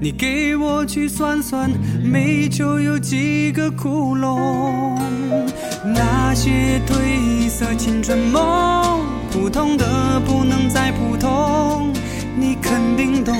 [0.00, 1.70] 你给我去算算，
[2.02, 4.98] 煤球有几个窟窿？
[5.84, 9.00] 那些褪色青春梦，
[9.30, 11.92] 普通的不能再普通。
[12.36, 13.36] 你肯定懂，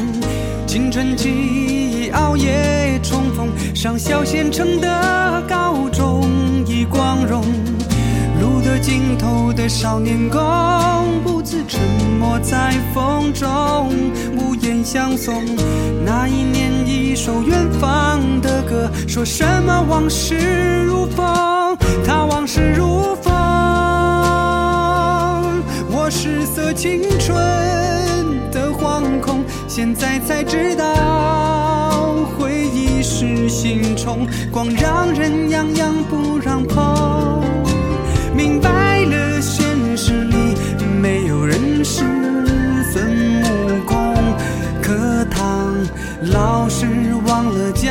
[0.66, 5.63] 青春期熬夜冲锋，上小县城的高
[8.78, 10.40] 尽头的少年宫，
[11.22, 11.80] 不自沉
[12.18, 13.92] 默在风中，
[14.36, 15.44] 无言相送。
[16.04, 23.32] 那一年，一首远方的歌，说什么往事如风，他往事如风。
[25.90, 27.36] 我失色青春
[28.50, 37.33] 的惶恐，现在才知道，回忆是心虫，光让人痒痒不让碰。
[38.44, 38.68] 明白
[39.06, 40.54] 了，现实里
[41.00, 42.04] 没有人是
[42.92, 44.14] 孙悟空。
[44.82, 45.74] 课堂
[46.30, 46.86] 老师
[47.26, 47.90] 忘了教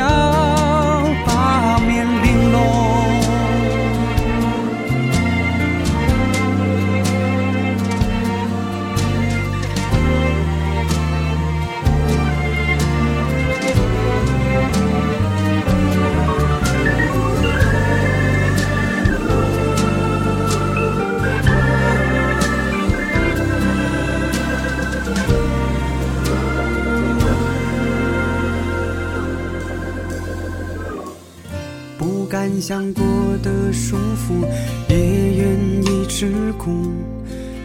[32.66, 33.04] 想过
[33.42, 34.42] 的舒服，
[34.88, 36.94] 也愿意吃苦，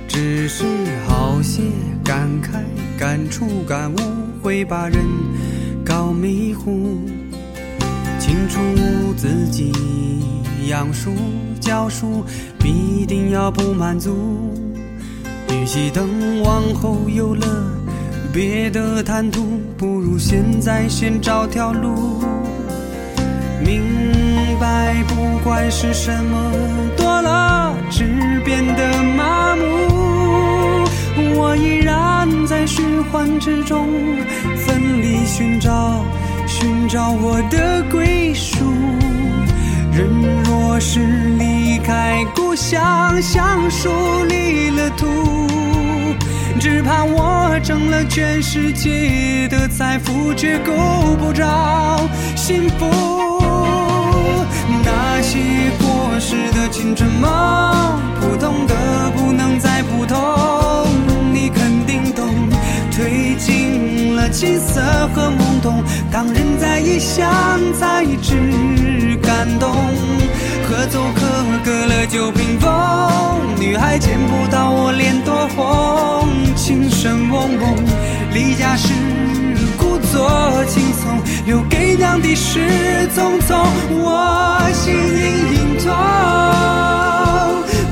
[0.09, 0.65] 只是
[1.07, 1.61] 好些
[2.03, 2.59] 感慨、
[2.99, 3.97] 感触、感悟，
[4.43, 4.99] 会把人
[5.85, 6.99] 搞迷糊。
[8.19, 8.59] 清楚
[9.15, 9.71] 自己
[10.67, 11.13] 养书
[11.61, 12.25] 教书，
[12.59, 14.13] 必定要不满足。
[15.49, 17.47] 与其等往后有了
[18.33, 22.21] 别的谈吐，不如现在先找条路。
[23.65, 24.18] 明。
[24.59, 26.51] 白，不管是什么
[26.97, 30.85] 多了，只变得麻木。
[31.35, 33.87] 我依然在循环之中，
[34.57, 36.03] 奋力寻找，
[36.45, 38.65] 寻找我的归属。
[39.91, 40.07] 人
[40.43, 40.99] 若是
[41.37, 43.89] 离开故乡，像树
[44.27, 45.07] 离了土，
[46.59, 50.73] 只怕我挣了全世界的财富，却够
[51.17, 51.99] 不着
[52.35, 53.38] 幸福。
[55.21, 55.37] 那些
[55.79, 57.29] 过时的青春梦，
[58.21, 60.17] 普通的不能再普通，
[61.33, 62.25] 你肯定懂。
[62.89, 64.79] 褪尽了青涩
[65.13, 67.27] 和懵懂，当人在异乡
[67.77, 69.69] 才知感动。
[70.63, 71.21] 合奏可
[71.65, 72.71] 隔了九屏风，
[73.59, 76.29] 女孩见不到我脸多红。
[76.55, 77.75] 琴声嗡嗡，
[78.33, 78.93] 离家时。
[82.21, 82.47] 多轻松，留给娘的是
[83.15, 83.49] 匆匆。
[83.91, 84.03] 我
[84.73, 85.19] 心隐
[85.53, 85.87] 隐痛，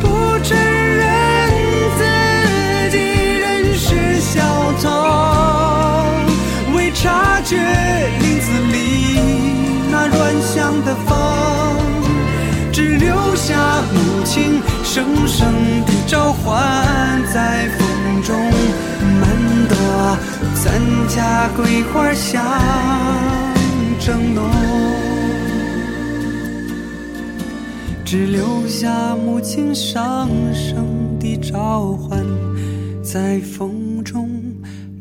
[0.01, 0.05] 不
[0.43, 1.01] 承认
[1.97, 1.99] 自
[2.91, 2.95] 己
[3.39, 3.45] 仍
[3.75, 3.87] 是
[4.19, 4.35] 小
[4.81, 4.85] 童，
[6.75, 7.55] 未察觉
[8.19, 8.75] 林子里
[9.91, 11.15] 那软香的风，
[12.71, 13.55] 只留下
[13.93, 15.53] 母亲声声
[15.85, 16.45] 的召唤
[17.33, 18.35] 在风中。
[19.19, 19.21] 满
[19.69, 19.75] 朵。
[20.55, 22.43] 三家桂花香
[28.05, 32.25] 只留下母亲声声的召唤，
[33.03, 34.29] 在风中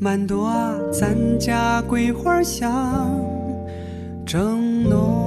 [0.00, 3.08] 满朵啊，咱家桂花香
[4.26, 5.23] 正浓。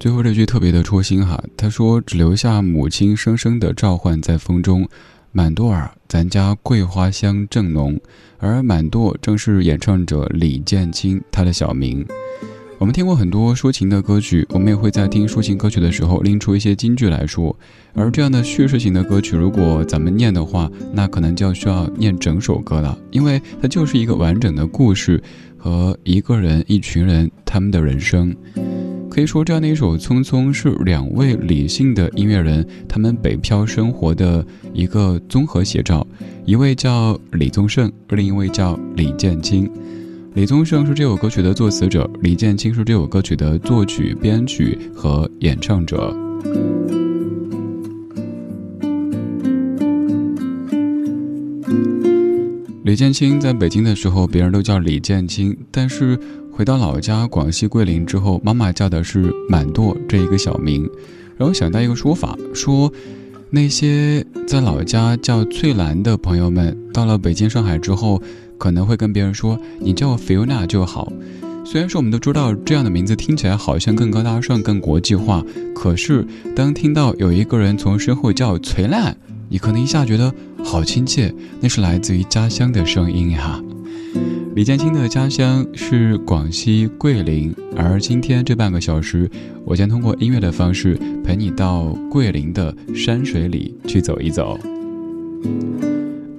[0.00, 4.88] 最后这句特别的戳心哈，他说只留下母亲声声的召唤，在风中。
[5.36, 8.00] 满朵儿，咱家桂花香正浓。
[8.38, 12.06] 而满朵正是演唱者李建清他的小名。
[12.78, 17.54] 我们听过很多抒情的歌曲，我们也会在听抒情歌曲的时候拎出一些金句来说。
[17.92, 25.22] 而这样的叙事型的歌曲，如果咱们念的话，那可能就要需要念整首歌了，因为它就是一个完整的故事
[25.58, 28.34] 和一个人、一群人他们的人生。
[29.16, 36.06] 可以说，这样的一首《匆匆》是两位理性的音乐人他们北漂生活的一个综合写照，
[36.44, 39.70] 一位叫李宗盛，另一位叫李建清。
[40.34, 46.25] 李宗盛是这首歌曲的作词者，李建清是这首歌曲的作曲、编曲和演唱者。
[52.86, 56.16] 李建清在北京的时候，别人都叫李建清，但是
[56.52, 60.88] 回到老家广西桂林之后，妈妈叫的是满舵这一个小名，
[61.36, 62.92] 然后想到一个说法，说
[63.50, 68.22] 那些在老家叫翠兰的朋友们，到了北京、上海之后。
[68.58, 71.12] 可能会跟别人说你叫我 Fiona 就好，
[71.62, 75.44] 虽然说我们都知道这样的名字听起来好像更高大上、更国际化，
[75.74, 79.14] 可是当听到有一个人从身后叫锤烂，
[79.50, 80.32] 你可能一下觉得
[80.66, 83.62] 好亲切，那是来自于家乡的声音呀。
[84.56, 89.30] 李建清的家乡是广西桂林，而今天这半个小时，
[89.64, 94.58] 我将通过音乐的方式陪你到桂林的山水里去走一走。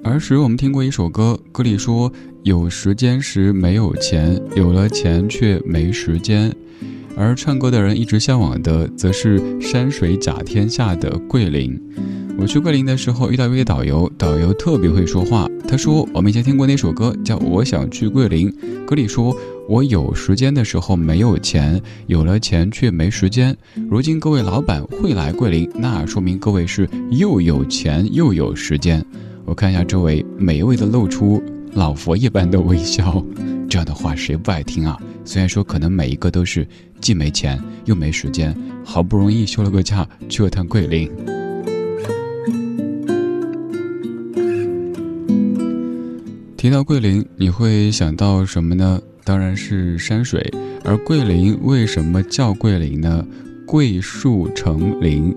[0.03, 2.11] 儿时我们听过一首歌，歌里说
[2.43, 6.53] 有时间时没有钱，有了钱却没时间。
[7.17, 11.75] 而唱歌的人一直向往的，则是山水甲天下的桂林。
[12.37, 15.49] 我去桂林的时候遇到一位导游，导游特别会说话。
[15.67, 18.51] 他说我们以前听过那首歌，叫《我想去桂林》，
[18.85, 19.35] 歌里说
[19.67, 23.57] 我有时间的时候没有钱，有了钱却没时间。
[23.89, 29.03] 如今各位老板会来桂林，那说明各位是又有钱又有时间。
[29.43, 31.41] 我看一下周围，每一位都露出
[31.73, 33.25] 老佛一般的微笑。
[33.67, 34.95] 这样的话谁不爱听啊？
[35.27, 36.65] 虽然说可能每一个都是
[37.01, 41.11] 既没钱又没时间，好不容易休了个假去了趟桂林。
[46.55, 49.01] 提到桂林，你会想到什么呢？
[49.25, 50.49] 当然是山水。
[50.85, 53.25] 而桂林为什么叫桂林呢？
[53.65, 55.35] 桂树成林。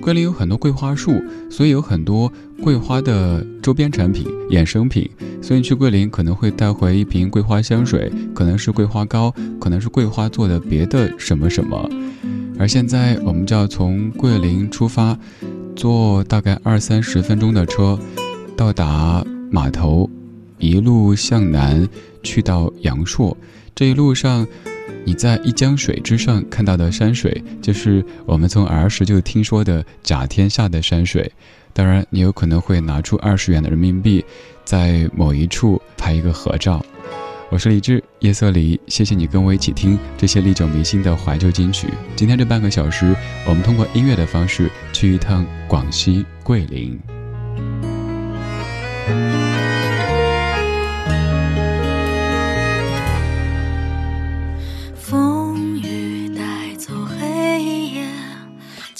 [0.00, 5.08] 桂林有很多桂花树，所以有很多桂花的周边产品、衍生品。
[5.40, 11.88] 所以你去桂林可能会带回一瓶桂花香水，可能是桂花糕，可能是桂花做的别的什么什么。
[12.58, 15.16] 而现在我们就要从桂林出发，
[15.76, 17.98] 坐大概二三十分钟的车，
[18.56, 20.08] 到达码头，
[20.58, 21.88] 一路向南
[22.22, 23.36] 去到阳朔。
[23.74, 24.46] 这一路上。
[25.04, 31.30] 你在一江水之上看到的山水，就是我们从儿时就听说的甲天下的山水。
[31.72, 34.24] 当然，你有可能会拿出二十元的人民币，
[34.64, 36.84] 在某一处拍一个合照。
[37.50, 41.88] 我是李志，夜色里，谢谢你跟我一起听这些历久弥新的怀旧金曲。
[42.14, 43.14] 今天这半个小时，
[43.46, 46.98] 我们通过音乐的方式去一趟广西桂林。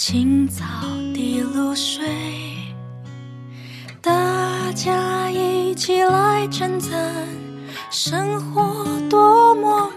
[0.05, 0.65] 青草
[1.15, 2.05] 滴露水，
[4.01, 4.11] 大
[4.73, 7.25] 家一起来称赞
[7.89, 9.89] 生活多么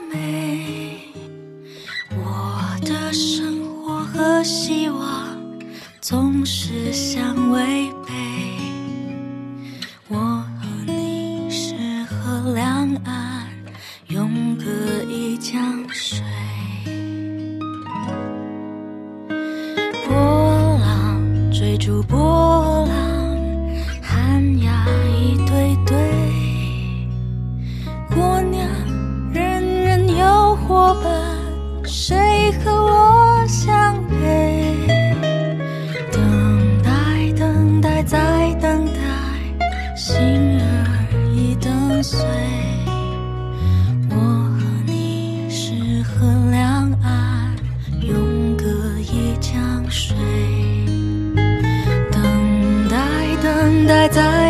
[53.86, 54.45] 待在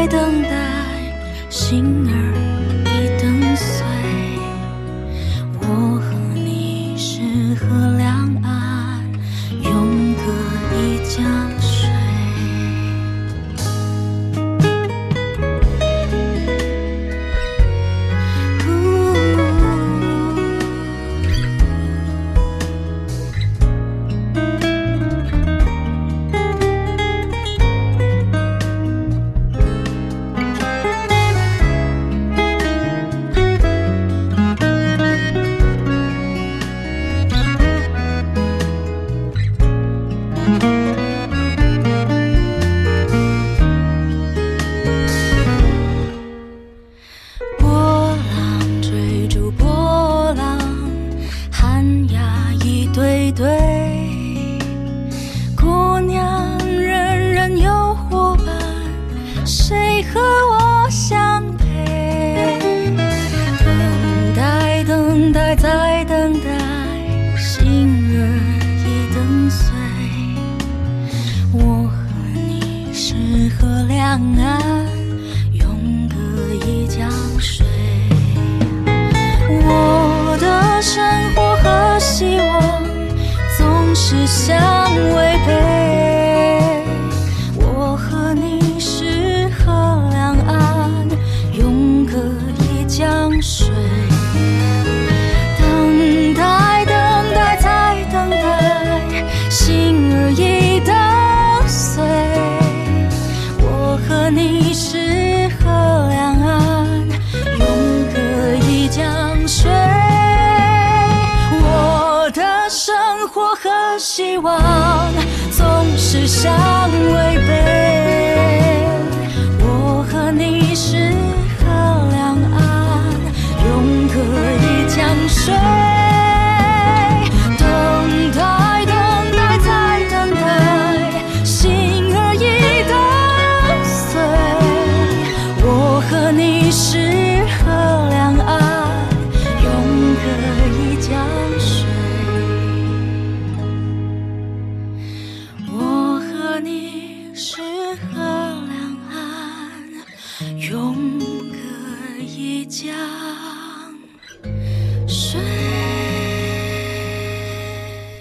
[116.45, 116.94] 让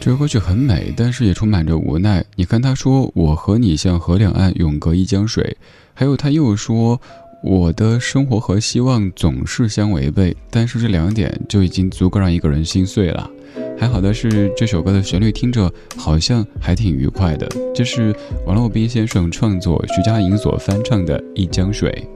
[0.05, 2.23] 这首歌曲很美，但是也充满着无奈。
[2.37, 5.57] 你看他说：“我和你像河两岸，永隔一江水。”
[5.95, 7.01] 还有他又说
[7.43, 13.31] ：“我的生活和希望总是相违背。”但是这两点就已经足够让一个人心碎了。
[13.79, 17.49] 还好的是，这首歌的旋律听着好像还挺愉快的。
[17.75, 18.15] 这是
[18.47, 22.07] 王洛宾先生创作，徐佳莹所翻唱的《一江水》。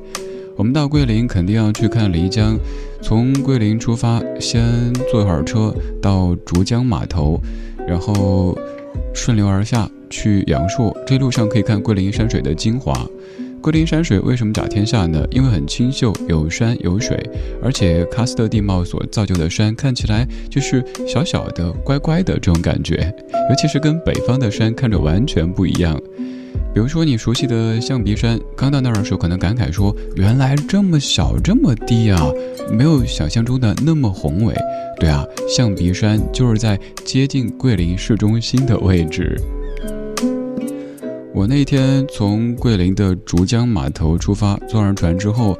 [0.58, 2.58] 我们到桂林肯定要去看漓江，
[3.00, 5.72] 从桂林出发，先坐一会儿车
[6.02, 7.40] 到竹江码头，
[7.86, 8.58] 然后
[9.14, 10.92] 顺流而下去阳朔。
[11.06, 13.08] 这一路上可以看桂林山水的精华。
[13.62, 15.24] 桂林山水为什么甲天下呢？
[15.30, 17.16] 因为很清秀，有山有水，
[17.62, 23.14] 而且喀斯特地貌所造就的山看起来就是小小的、乖乖的这种感觉，
[23.48, 25.96] 尤其是跟北方的山看着完全不一样。
[26.75, 32.31] 比如说你熟悉的象鼻山，刚到那儿的时候可能感慨说，原来这么小这么低啊，
[32.71, 34.55] 没有想象中的那么宏伟。
[35.00, 39.40] 对啊，象鼻山就是在接近桂林市中心的位置。
[41.33, 45.57] 我那天从桂林的竹江码头出发，坐上船之后，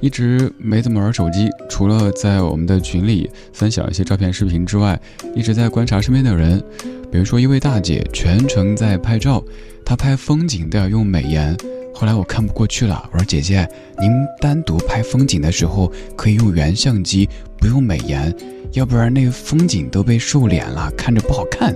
[0.00, 1.48] 一直没怎么玩手机，
[1.80, 5.00] 除了在我们的群里分享一些照片、视频之外，
[5.34, 6.62] 一直在观察身边的人。
[7.10, 9.42] 比如说一位大姐全程在拍照，
[9.82, 11.56] 她拍风景都要用美颜。
[11.94, 13.66] 后来我看不过去了，我说姐姐，
[13.98, 14.10] 您
[14.42, 18.30] 单独拍风景的时候可以用原相机，不用美颜，
[18.72, 21.74] 要不然那个风景都被瘦脸了，看着不好看。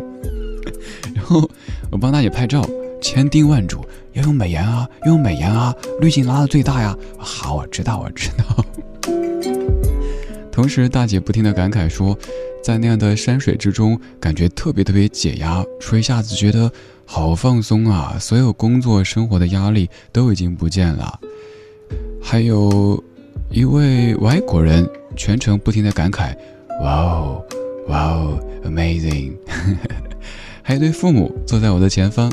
[1.16, 1.48] 然后
[1.90, 2.68] 我帮大姐拍照。
[3.00, 3.82] 千叮万嘱
[4.12, 6.94] 要用美颜啊，用美颜啊，滤镜拉到最大呀。
[7.16, 8.64] 好，我知道，我知道。
[10.54, 12.16] 同时，大姐不停的感慨说，
[12.62, 16.70] 在那样的山水之中，感觉特别特别解压，说一下子觉得
[17.04, 21.18] 好放松啊，所有工作生活的压力都已经不见了。
[22.22, 23.02] 还有
[23.50, 26.32] 一位外国人全程不停的感慨，
[26.80, 27.44] 哇哦，
[27.88, 29.32] 哇哦，amazing。
[30.62, 32.32] 还有一对父母坐在我的前方。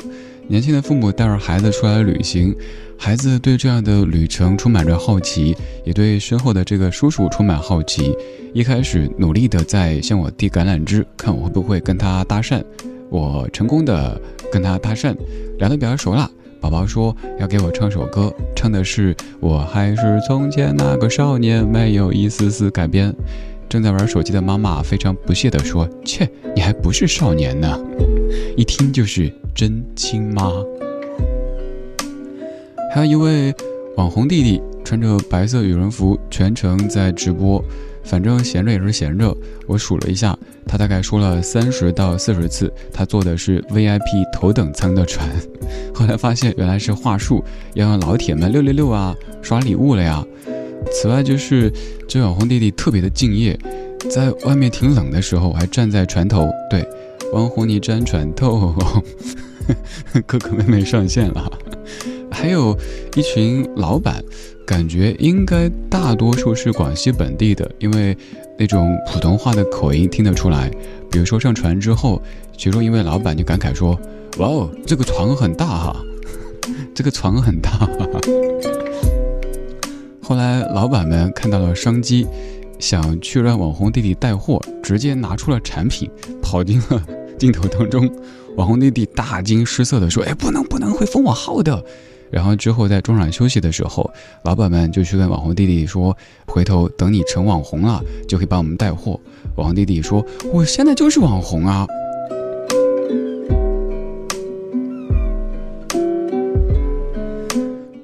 [0.52, 2.54] 年轻的父母带着孩子出来旅行，
[2.98, 8.14] 孩子对这样的旅程充满着好奇，也对身后的这个叔叔充满好奇。
[8.52, 12.62] 一开始努力的在向我递橄榄枝，看我会不会跟他搭讪。
[13.08, 14.20] 我成功的
[14.52, 15.16] 跟他搭讪，
[15.56, 16.30] 聊得比较熟了。
[16.60, 23.10] 宝宝说要给我唱首歌，唱的是《我还是从前那个少年》，没有一丝丝改变。
[23.70, 27.80] 正在玩手机的妈妈非常不屑地说：“切，你还不是少年呢！”
[28.56, 30.50] 一听就是真亲妈。
[32.94, 33.54] 还有一位
[33.96, 37.62] 网红弟弟，穿着白色羽绒服，全程在直播。
[38.04, 39.32] 反正闲着也是闲着，
[39.66, 40.36] 我数了一下，
[40.66, 45.28] 他大概说了三十到四十次，他坐的是 VIP 头等舱的船。
[45.94, 50.26] 后来发现原来是话术，要让老铁们六六六啊，刷礼物了呀。
[50.90, 51.72] 此外，就是
[52.08, 53.56] 这网红弟弟特别的敬业，
[54.10, 56.50] 在外面挺冷的时候，还站在船头。
[56.68, 56.84] 对，
[57.32, 58.74] 网红你站船头，
[60.26, 61.50] 哥哥妹妹上线了。
[62.30, 62.76] 还有
[63.16, 64.22] 一群老板，
[64.66, 68.14] 感觉应该大多数是广西本地的，因为
[68.58, 70.70] 那种普通话的口音听得出来。
[71.10, 72.22] 比如说上船之后，
[72.56, 73.98] 其中一位老板就感慨说
[74.36, 75.96] ：“哇哦，这个床很大哈，
[76.94, 77.70] 这个床很大。”
[80.22, 82.26] 后来，老板们看到了商机，
[82.78, 86.10] 想去让网红弟弟带货，直接拿出了产品，
[86.42, 87.02] 跑进了
[87.42, 88.08] 镜头当中。
[88.54, 91.84] 网红弟弟大惊失色地说：“哎，不能不能，会封我号的。”
[92.30, 94.08] 然后之后在中场休息的时候，
[94.44, 99.18] 老板们就去跟网红弟弟说，回头等你成网红了，就可以帮我们带货。
[99.56, 101.84] 网红弟弟说，我现在就是网红啊。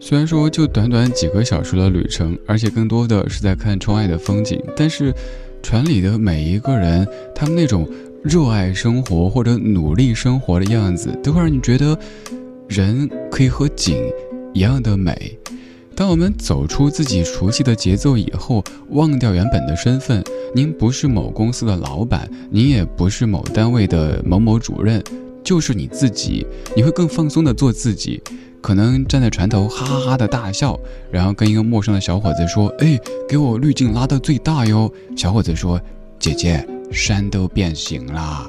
[0.00, 5.14] 虽然说就短短几个小时的旅程，而且更多的是在看窗外的风景，但是
[5.62, 7.86] 船里的每一个人，他们那种
[8.22, 11.96] 热爱生活或者努力生活的样子，都会让你觉得
[12.68, 13.96] 人可以和景
[14.52, 15.38] 一样的美。
[15.94, 20.22] 当我们走出自己熟悉的节奏以后，忘掉原本的身份，
[20.54, 25.02] 您不是某公司的老板，您也不是某单位的某某主任，
[25.42, 26.46] 就是你自己，
[26.76, 28.22] 你会更放松的做自己。
[28.60, 30.78] 可能站在船头哈哈哈的大笑，
[31.12, 32.98] 然后跟一个陌生的小伙子说：“哎，
[33.28, 35.80] 给我滤镜拉到最大哟。”小伙子说
[36.18, 38.48] ：“姐姐，山都变形啦。”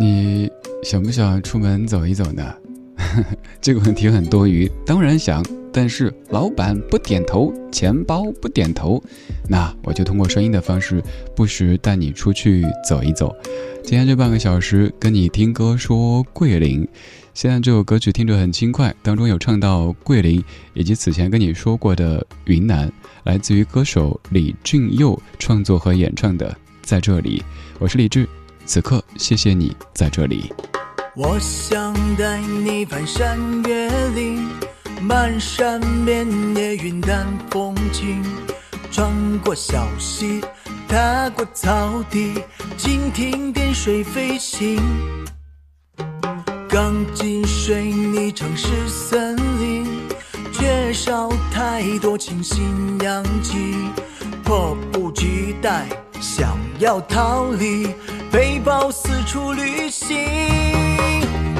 [0.00, 0.50] 你
[0.82, 2.54] 想不想出门走一走呢？
[3.60, 5.44] 这个问题很多余，当然想。
[5.76, 9.02] 但是老板不点头，钱包不点头，
[9.48, 11.02] 那我就通过声音的方式，
[11.34, 13.34] 不时带你出去走一走。
[13.82, 16.86] 今天这半个小时跟你听歌说桂林，
[17.34, 20.42] 现在这首歌曲听着很轻快，当中有唱到桂林，
[20.72, 22.90] 以及此前跟你说过的云南，
[23.24, 26.48] 来自于歌手李俊佑创作和演唱的
[26.80, 27.40] 《在这里》。
[27.80, 28.28] 我是李志，
[28.64, 30.52] 此刻谢谢你在这里。
[31.16, 34.48] 我想带你翻山越岭。
[35.02, 38.24] 漫山遍野云淡风轻，
[38.92, 40.40] 穿过小溪，
[40.86, 42.32] 踏过草地，
[42.78, 44.80] 蜻蜓点水飞行。
[46.74, 49.86] 钢筋水泥城市森林，
[50.52, 52.64] 缺少太多清新
[53.00, 53.76] 氧气，
[54.42, 55.86] 迫不及待
[56.20, 57.94] 想要逃离，
[58.28, 60.18] 背包四处旅行。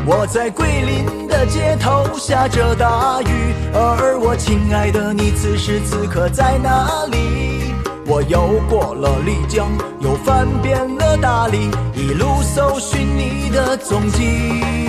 [0.05, 7.73] 我在桂林的街头下着大雨，而我亲爱的你此时此刻在哪里？
[8.05, 14.84] 我游过了丽江，又翻遍了大理，一路搜寻你的踪迹。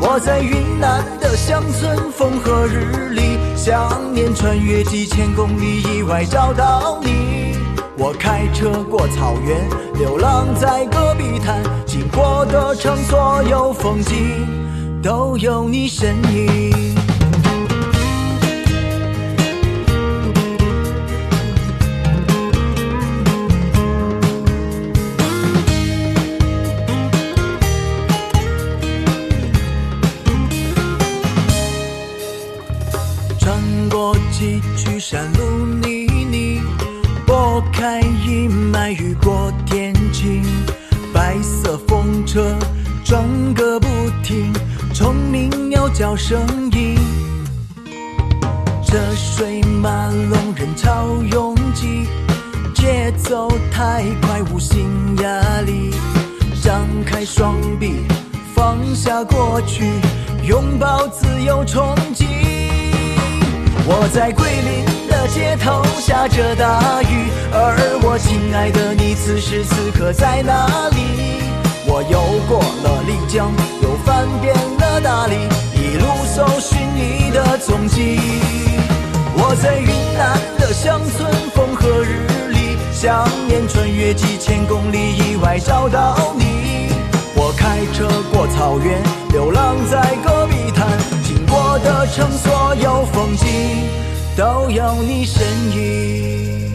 [0.00, 7.56] 我在云南的乡村风和日丽，想念穿越几千公里，以外找到你。
[7.96, 14.46] 我开车过草原，流浪在戈壁滩，经过的城，所有风景
[15.02, 16.87] 都有你身影。
[68.18, 70.98] 亲爱的你此时此刻在哪里？
[71.86, 73.50] 我游过了丽江，
[73.82, 75.34] 又翻遍了大理，
[75.72, 78.18] 一路搜寻你的踪迹。
[79.36, 86.88] 我在云南的乡村风和日丽，想念穿越几千公里，以外找到你。
[87.36, 89.00] 我开车过草原，
[89.30, 90.86] 流浪在戈壁滩，
[91.22, 93.46] 经过的城所有风景。
[94.36, 96.67] 都有你身影。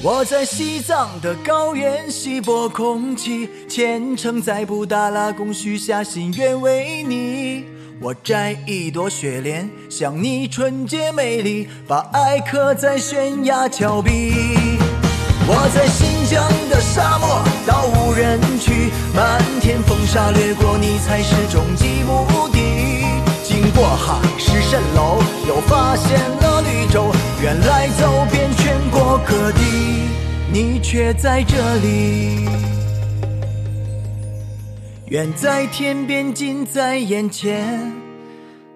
[0.00, 7.64] 我在西藏的高原吸薄空气，虔诚在布达拉宫许下心愿为你。
[8.00, 14.32] 我摘一朵雪莲，想你纯洁美丽，把爱刻在悬崖峭壁。
[15.48, 22.60] 我在新疆的沙漠，到无人区，漫天风沙掠过，你才是终极目的。
[23.42, 27.10] 经过海市蜃楼，又发现了绿洲。
[27.42, 28.47] 原来走遍
[29.08, 29.60] 全国各地，
[30.52, 32.46] 你却在这里。
[35.06, 37.90] 远在天边，近在眼前。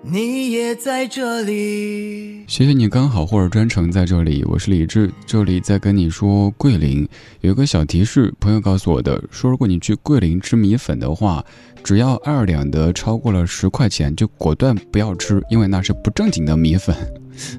[0.01, 2.45] 你也在这里。
[2.49, 7.07] 谢谢你刚好或者专程在这里，我是李志，这里在跟你说桂林
[7.43, 11.45] 有一个小提示，朋友告诉我的，说如果你去桂林吃米粉的话，
[11.85, 16.97] 只要二两的超过了十块钱，就果断不要吃，因为那是不正经的米粉。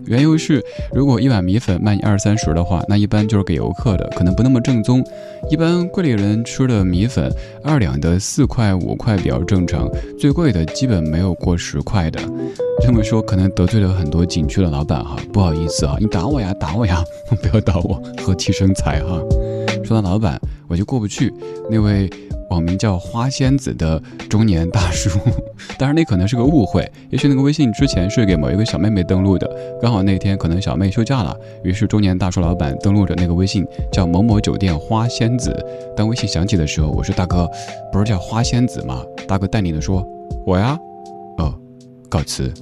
[0.05, 5.03] 缘由是，如果一碗米粉卖你二三十的话，那一般就是给游客的，可能不那么正宗。
[5.49, 7.31] 一般桂林人吃的米粉，
[7.63, 12.19] 二两的四块五块比较正常，最贵的基本没有过十块的。
[12.81, 17.03] 这么说可能得罪了很多景区的老板哈，不好意思啊，你打我呀，打我呀，
[17.41, 19.21] 不要打我， 和气生财哈。
[19.83, 21.33] 说到老板，我就过不去
[21.69, 22.09] 那位。
[22.53, 25.09] 网名叫花仙子的中年大叔，
[25.75, 29.49] 当然那可能是个误会，也许那个微信之前是给某一个小妹妹登录的，
[29.81, 35.51] 刚好那天可能小妹休假了，于是中年大叔老板登录着那个微信叫某某酒店花仙子。
[35.97, 37.49] 当微信响起的时候，我说大哥，
[37.91, 39.03] 不是叫花仙子吗？
[39.27, 40.07] 大哥淡定的说，
[40.45, 40.77] 我呀，
[41.39, 41.51] 哦，
[42.07, 42.53] 告辞。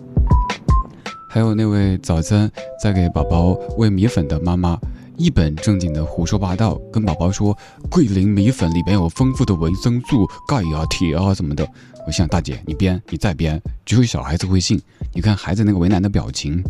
[1.29, 2.49] 还有那位早餐
[2.81, 4.79] 在给宝宝喂米粉的妈妈。
[5.21, 7.55] 一本正经的胡说八道，跟宝宝说
[7.91, 11.63] 桂林米粉里边有丰富的维生素、钙啊、铁啊什么的。
[12.07, 14.81] 我想大姐，你编，你再编，只有小孩子会信。
[15.13, 16.63] 你看孩子那个为难的表情。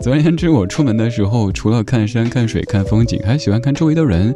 [0.00, 4.34] 总而言之，我出门的时候，除了看山、看水、看风景，还喜欢看周围的人。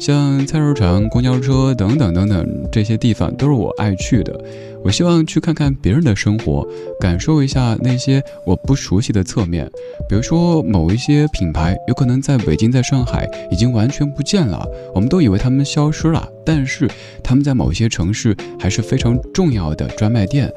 [0.00, 4.34] 像菜市场、公交车等等等等这些地方都是我爱去的。
[4.82, 6.66] 我希望去看看别人的生活，
[6.98, 9.70] 感受一下那些我不熟悉的侧面。
[10.08, 16.88] 比如说，某一些品牌有可能在北京、在上海已经完全不见了，我们都以为他们消失了，但是
[17.22, 20.50] 他们在某些城市还是非常重要的专卖店。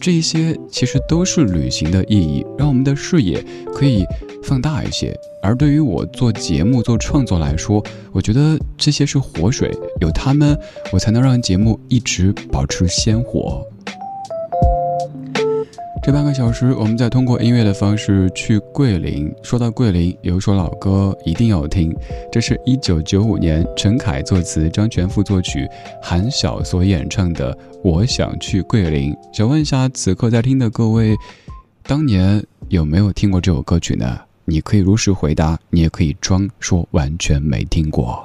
[0.00, 4.04] 这一些其实都是旅行的意义，让我们的视野可以
[4.42, 5.18] 放大一些。
[5.42, 7.82] 而对于我做节目、做创作来说，
[8.12, 10.58] 我觉得这些是活水，有他们，
[10.92, 13.66] 我才能让节目一直保持鲜活。
[16.06, 19.28] 这半个小时，我们再通过音乐的方式去桂林。
[19.42, 21.92] 说到桂林，有一首老歌一定要听，
[22.30, 25.68] 这是一九九五年陈凯作词、张全富作曲、
[26.00, 29.12] 韩晓所演唱的《我想去桂林》。
[29.36, 31.16] 想问一下，此刻在听的各位，
[31.82, 34.20] 当年有没有听过这首歌曲呢？
[34.44, 38.24] 你可以如实回答，你也可以装说完全没听过。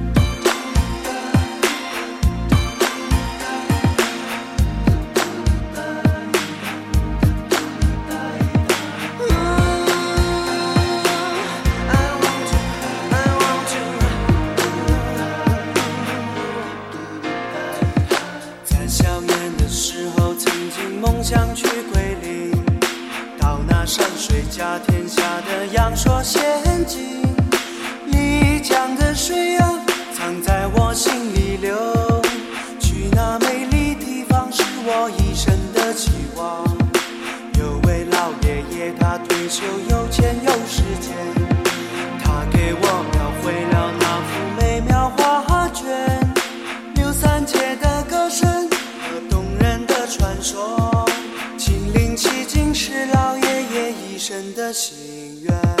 [54.73, 55.80] 心愿。